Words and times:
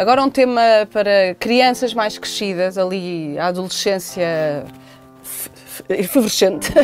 Agora 0.00 0.22
um 0.22 0.30
tema 0.30 0.62
para 0.90 1.34
crianças 1.38 1.92
mais 1.92 2.16
crescidas, 2.16 2.78
ali 2.78 3.38
a 3.38 3.48
adolescência 3.48 4.64
efervescente. 5.90 6.72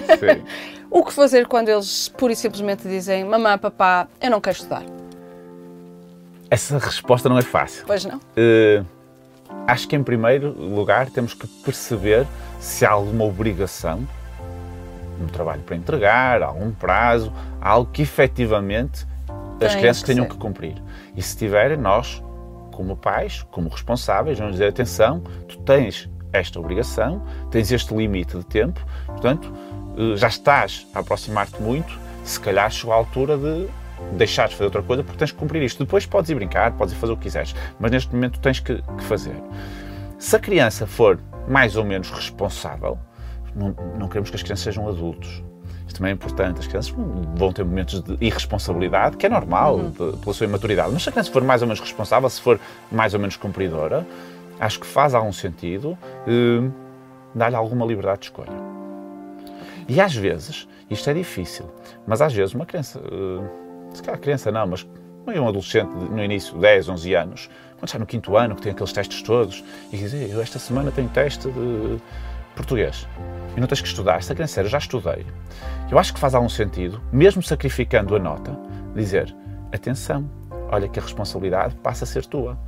O 0.89 1.05
que 1.05 1.12
fazer 1.12 1.49
quando 1.49 1.68
eles 1.68 2.08
pura 2.08 2.33
e 2.33 2.37
simplesmente 2.37 2.87
dizem 2.87 3.25
mamãe, 3.25 3.58
papá, 3.58 4.07
eu 4.21 4.31
não 4.31 4.41
quero 4.41 4.57
estudar? 4.57 4.84
Essa 6.49 6.79
resposta 6.79 7.29
não 7.29 7.37
é 7.37 7.42
fácil. 7.42 7.84
Pois 7.87 8.05
não. 8.05 8.19
Uh, 8.19 8.87
acho 9.67 9.89
que, 9.89 9.96
em 9.96 10.03
primeiro 10.03 10.53
lugar, 10.53 11.11
temos 11.11 11.35
que 11.35 11.46
perceber 11.64 12.25
se 12.61 12.87
há 12.87 12.91
alguma 12.91 13.25
obrigação, 13.25 14.07
um 15.21 15.27
trabalho 15.27 15.62
para 15.62 15.75
entregar, 15.75 16.41
algum 16.41 16.71
prazo, 16.71 17.33
algo 17.61 17.91
que 17.91 18.03
efetivamente 18.03 19.07
Tem 19.59 19.69
as 19.69 19.75
crianças 19.75 20.03
que 20.03 20.07
tenham 20.07 20.25
ser. 20.25 20.30
que 20.30 20.39
cumprir. 20.39 20.80
E 21.17 21.21
se 21.21 21.37
tiverem, 21.37 21.77
nós, 21.77 22.23
como 22.77 22.97
pais, 22.97 23.43
como 23.51 23.71
responsáveis, 23.71 24.39
vamos 24.39 24.55
dizer: 24.55 24.69
atenção, 24.69 25.21
tu 25.48 25.59
tens 25.61 26.09
esta 26.33 26.61
obrigação, 26.61 27.23
tens 27.51 27.73
este 27.73 27.95
limite 27.95 28.37
de 28.37 28.45
tempo, 28.45 28.84
portanto, 29.07 29.53
eh, 29.97 30.17
já 30.17 30.29
estás 30.29 30.87
a 30.95 31.01
aproximar-te 31.01 31.61
muito, 31.62 31.98
se 32.23 32.39
calhar 32.39 32.70
chegou 32.70 32.93
a 32.93 32.97
altura 32.97 33.39
de 33.39 33.67
deixares 34.12 34.51
de 34.51 34.57
fazer 34.59 34.67
outra 34.67 34.83
coisa 34.83 35.03
porque 35.03 35.19
tens 35.19 35.33
que 35.33 35.39
cumprir 35.39 35.62
isto. 35.62 35.83
Depois 35.83 36.05
podes 36.05 36.29
ir 36.29 36.34
brincar, 36.34 36.73
podes 36.73 36.93
ir 36.93 36.98
fazer 36.98 37.12
o 37.12 37.17
que 37.17 37.23
quiseres, 37.23 37.55
mas 37.81 37.91
neste 37.91 38.15
momento 38.15 38.39
tens 38.41 38.61
que, 38.61 38.83
que 38.83 39.03
fazer. 39.05 39.37
Se 40.19 40.37
a 40.37 40.39
criança 40.39 40.87
for 40.87 41.19
mais 41.48 41.77
ou 41.77 41.84
menos 41.84 42.11
responsável, 42.11 42.98
não, 43.55 43.75
não 43.98 44.09
queremos 44.09 44.29
que 44.29 44.37
as 44.37 44.43
crianças 44.43 44.65
sejam 44.65 44.87
adultos. 44.87 45.43
Isto 45.87 45.99
também 45.99 46.11
é 46.11 46.15
importante. 46.15 46.61
As 46.61 46.67
crianças 46.67 46.95
vão 47.35 47.53
ter 47.53 47.65
momentos 47.65 48.01
de 48.01 48.17
irresponsabilidade, 48.21 49.17
que 49.17 49.27
é 49.27 49.29
normal 49.29 49.77
uhum. 49.77 49.91
de, 49.91 50.17
pela 50.19 50.35
sua 50.35 50.47
imaturidade. 50.47 50.91
Mas 50.93 51.03
se 51.03 51.09
a 51.09 51.12
criança 51.12 51.31
for 51.31 51.43
mais 51.43 51.62
ou 51.62 51.69
menos 51.69 51.81
responsável, 51.81 52.29
se 52.29 52.41
for 52.41 52.59
mais 52.91 53.15
ou 53.15 53.21
menos 53.21 53.37
cumpridora, 53.37 54.07
acho 54.59 54.81
que 54.81 54.87
faz 54.87 55.15
algum 55.15 55.33
sentido 55.33 55.97
eh, 56.27 56.69
dar-lhe 57.34 57.56
alguma 57.56 57.87
liberdade 57.87 58.20
de 58.20 58.25
escolha. 58.27 58.53
E 59.89 60.01
às 60.01 60.15
vezes, 60.15 60.67
isto 60.91 61.09
é 61.09 61.15
difícil, 61.15 61.70
mas 62.06 62.21
às 62.21 62.33
vezes 62.33 62.55
uma 62.55 62.67
criança. 62.67 63.00
Eh, 63.00 63.95
se 63.95 64.03
calhar 64.03 64.21
criança 64.21 64.50
não, 64.50 64.67
mas 64.67 64.87
um 65.27 65.48
adolescente 65.48 65.91
no 65.91 66.23
início, 66.23 66.56
10, 66.59 66.89
11 66.89 67.15
anos, 67.15 67.50
quando 67.78 67.89
está 67.89 67.98
no 67.98 68.06
quinto 68.06 68.37
ano, 68.37 68.55
que 68.55 68.62
tem 68.62 68.73
aqueles 68.73 68.93
testes 68.93 69.23
todos, 69.23 69.65
e 69.93 69.97
diz, 69.97 70.12
eu 70.15 70.41
esta 70.41 70.59
semana 70.59 70.91
tenho 70.91 71.09
teste 71.09 71.50
de 71.50 71.98
português, 72.57 73.07
e 73.57 73.61
não 73.61 73.69
tens 73.69 73.81
que 73.81 73.87
estudar, 73.87 74.23
se 74.23 74.33
a 74.33 74.35
criança 74.35 74.61
eu 74.62 74.67
já 74.67 74.79
estudei, 74.79 75.25
eu 75.91 75.99
acho 75.99 76.12
que 76.12 76.19
faz 76.19 76.35
algum 76.35 76.49
sentido, 76.49 77.01
mesmo 77.12 77.43
sacrificando 77.43 78.17
a 78.17 78.19
nota, 78.19 78.59
dizer, 78.95 79.35
atenção, 79.73 80.29
olha 80.69 80.89
que 80.89 80.99
a 80.99 81.03
responsabilidade 81.03 81.77
passa 81.77 82.05
a 82.05 82.07
ser 82.07 82.27
tua. 82.27 82.59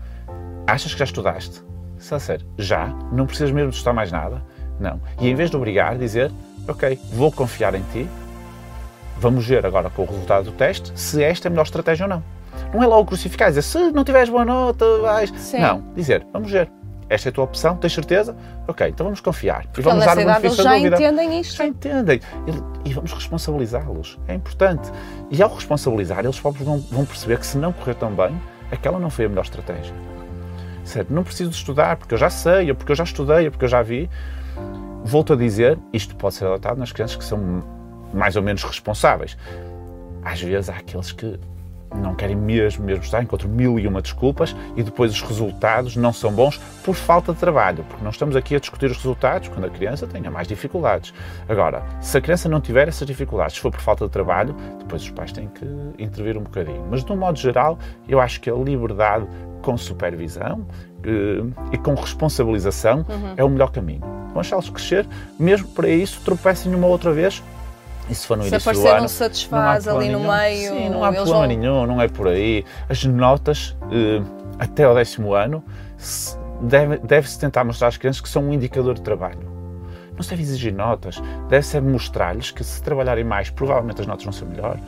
Achas 0.67 0.93
que 0.93 0.99
já 0.99 1.05
estudaste? 1.05 1.63
Se 1.99 2.15
a 2.15 2.21
ser, 2.21 2.47
já, 2.57 2.87
não 3.11 3.27
precisas 3.27 3.51
mesmo 3.51 3.71
de 3.71 3.77
estudar 3.77 3.95
mais 3.95 4.13
nada? 4.13 4.45
Não. 4.79 5.01
E 5.21 5.29
em 5.29 5.35
vez 5.35 5.51
de 5.51 5.57
obrigar, 5.57 5.99
dizer, 5.99 6.31
ok, 6.69 6.97
vou 7.13 7.33
confiar 7.33 7.75
em 7.75 7.83
ti, 7.93 8.09
Vamos 9.21 9.47
ver 9.47 9.67
agora 9.67 9.91
com 9.91 10.03
o 10.03 10.07
resultado 10.07 10.45
do 10.45 10.53
teste 10.53 10.93
se 10.95 11.23
esta 11.23 11.47
é 11.47 11.49
a 11.49 11.51
melhor 11.51 11.65
estratégia 11.65 12.05
ou 12.05 12.11
não. 12.11 12.23
Não 12.73 12.83
é 12.83 12.87
logo 12.87 13.07
crucificar, 13.07 13.49
dizer 13.49 13.63
se 13.63 13.91
não 13.91 14.05
tiveres 14.05 14.29
boa 14.29 14.45
nota, 14.45 14.85
vais. 15.01 15.31
Sim. 15.37 15.59
Não, 15.59 15.83
dizer, 15.95 16.25
vamos 16.33 16.51
ver. 16.51 16.71
Esta 17.09 17.29
é 17.29 17.31
a 17.31 17.33
tua 17.33 17.45
opção, 17.45 17.77
tens 17.77 17.95
certeza? 17.95 18.37
Ok, 18.67 18.87
então 18.87 19.05
vamos 19.05 19.21
confiar. 19.21 19.67
Porque 19.67 19.81
e 19.81 19.85
vamos 19.85 20.05
dar 20.05 20.19
o 20.19 20.21
benefício 20.21 20.63
da 20.63 20.75
dúvida. 20.75 20.97
já 20.97 21.09
entendem 21.09 21.41
isto. 21.41 21.57
Já 21.57 21.67
entendem. 21.67 22.21
E, 22.85 22.93
vamos 22.93 23.13
responsabilizá-los. 23.13 24.19
É 24.29 24.35
importante. 24.35 24.91
E 25.31 25.43
ao 25.43 25.55
responsabilizar, 25.55 26.21
eles 26.21 26.39
próprios 26.39 26.67
vão, 26.67 26.79
vão 26.79 27.07
perceber 27.07 27.39
que 27.39 27.47
se 27.47 27.57
não 27.57 27.73
correr 27.73 27.95
tão 27.95 28.11
bem, 28.13 28.39
aquela 28.71 28.99
não 28.99 29.09
foi 29.09 29.25
a 29.25 29.29
melhor 29.29 29.45
estratégia. 29.45 29.95
Certo? 30.85 31.13
Não 31.13 31.25
preciso 31.25 31.51
estudar, 31.51 31.97
porque 31.97 32.13
eu 32.13 32.19
já 32.19 32.29
sei, 32.29 32.71
ou 32.71 32.77
porque 32.77 32.93
eu 32.93 32.97
já 32.97 33.05
estudei, 33.05 33.47
ou 33.47 33.51
porque 33.51 33.65
eu 33.65 33.69
já 33.69 33.83
vi. 33.83 34.09
Volto 35.05 35.33
a 35.33 35.37
dizer, 35.37 35.79
isto 35.93 36.15
pode 36.17 36.35
ser 36.35 36.45
adotado 36.45 36.79
nas 36.79 36.93
crianças 36.93 37.17
que 37.17 37.25
são 37.25 37.65
mais 38.13 38.37
ou 38.37 38.43
menos 38.43 38.63
responsáveis. 38.65 39.37
Às 40.23 40.43
vezes 40.43 40.69
há 40.69 40.75
aqueles 40.77 41.13
que 41.13 41.39
não 41.97 42.15
querem 42.15 42.37
mesmo, 42.37 42.85
mesmo 42.85 43.03
estar, 43.03 43.23
encontram 43.23 43.51
mil 43.51 43.79
e 43.79 43.87
uma 43.87 44.03
desculpas 44.03 44.55
e 44.77 44.83
depois 44.83 45.13
os 45.13 45.23
resultados 45.23 45.97
não 45.97 46.13
são 46.13 46.33
bons 46.33 46.59
por 46.85 46.95
falta 46.95 47.33
de 47.33 47.39
trabalho, 47.39 47.85
porque 47.89 48.03
não 48.03 48.11
estamos 48.11 48.37
aqui 48.37 48.55
a 48.55 48.59
discutir 48.59 48.91
os 48.91 48.97
resultados 48.97 49.49
quando 49.49 49.65
a 49.65 49.71
criança 49.71 50.07
tenha 50.07 50.31
mais 50.31 50.47
dificuldades. 50.47 51.13
Agora, 51.49 51.83
se 52.01 52.17
a 52.17 52.21
criança 52.21 52.49
não 52.49 52.61
tiver 52.61 52.89
essas 52.89 53.07
dificuldades, 53.07 53.57
se 53.57 53.61
for 53.61 53.71
por 53.71 53.81
falta 53.81 54.05
de 54.05 54.11
trabalho, 54.11 54.55
depois 54.79 55.03
os 55.03 55.11
pais 55.11 55.33
têm 55.33 55.49
que 55.49 55.65
intervir 55.99 56.37
um 56.37 56.43
bocadinho. 56.43 56.87
Mas, 56.91 57.05
de 57.05 57.13
um 57.13 57.17
modo 57.17 57.39
geral, 57.39 57.79
eu 58.09 58.21
acho 58.21 58.41
que 58.41 58.51
a 58.51 58.55
liberdade 58.55 59.27
com 59.63 59.77
supervisão 59.77 60.67
eh, 61.05 61.43
e 61.73 61.79
com 61.79 61.95
responsabilização 61.95 63.05
uhum. 63.09 63.35
é 63.37 63.45
o 63.45 63.49
melhor 63.49 63.71
caminho. 63.71 64.03
Deixá-los 64.35 64.71
crescer, 64.71 65.07
mesmo 65.39 65.69
para 65.69 65.89
isso, 65.89 66.21
tropecem 66.25 66.73
uma 66.73 66.87
outra 66.87 67.13
vez 67.13 67.43
se 68.15 68.27
for 68.27 68.37
no 68.37 68.45
se 68.45 68.51
início 68.51 68.73
do 68.73 68.89
ano. 68.89 69.09
Se 69.09 69.15
satisfaz 69.17 69.87
ali 69.89 70.09
no 70.09 70.21
meio. 70.21 70.73
Sim, 70.73 70.89
não 70.91 71.05
há 71.05 71.13
problema 71.13 71.39
vão... 71.39 71.47
nenhum, 71.47 71.87
não 71.87 72.01
é 72.01 72.09
por 72.09 72.29
aí. 72.29 72.65
As 72.89 73.05
notas, 73.05 73.77
eh, 73.91 74.23
até 74.59 74.89
o 74.89 74.95
décimo 74.95 75.35
ano, 75.35 75.63
deve-se 76.61 77.07
deve 77.07 77.29
tentar 77.39 77.65
mostrar 77.65 77.89
às 77.89 77.97
crianças 77.97 78.21
que 78.21 78.29
são 78.29 78.45
um 78.45 78.53
indicador 78.53 78.95
de 78.95 79.03
trabalho. 79.03 79.59
Não 80.15 80.23
se 80.23 80.31
deve 80.31 80.43
exigir 80.43 80.73
notas, 80.73 81.23
deve-se 81.49 81.81
mostrar-lhes 81.81 82.51
que 82.51 82.65
se 82.65 82.83
trabalharem 82.83 83.23
mais, 83.23 83.51
provavelmente 83.51 84.01
as 84.01 84.07
notas 84.07 84.25
vão 84.25 84.33
ser 84.33 84.47
melhores. 84.47 84.83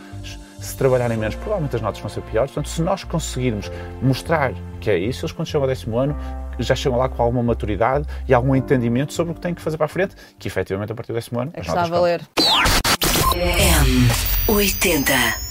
Se 0.59 0.77
trabalharem 0.77 1.17
menos, 1.17 1.37
provavelmente 1.37 1.77
as 1.77 1.83
notas 1.83 2.01
vão 2.01 2.11
ser 2.11 2.21
piores. 2.23 2.51
Portanto, 2.51 2.69
se 2.69 2.83
nós 2.83 3.05
conseguirmos 3.05 3.71
mostrar 4.03 4.53
que 4.81 4.91
é 4.91 4.99
isso, 4.99 5.25
eles 5.25 5.33
quando 5.33 5.47
chegam 5.47 5.63
ao 5.63 5.69
décimo 5.69 5.97
ano 5.97 6.17
já 6.59 6.75
chegam 6.75 6.99
lá 6.99 7.09
com 7.09 7.23
alguma 7.23 7.43
maturidade 7.43 8.07
e 8.29 8.35
algum 8.35 8.55
entendimento 8.55 9.13
sobre 9.13 9.33
o 9.33 9.35
que 9.35 9.41
têm 9.41 9.55
que 9.55 9.63
fazer 9.63 9.77
para 9.77 9.87
a 9.87 9.89
frente, 9.89 10.15
que 10.39 10.49
efetivamente 10.49 10.93
a 10.93 10.95
partir 10.95 11.13
do 11.13 11.15
décimo 11.15 11.41
ano. 11.41 11.51
É 11.55 11.61
que 11.61 11.69
está 11.69 11.83
a 11.83 11.87
valer. 11.87 12.21
M80 13.35 15.50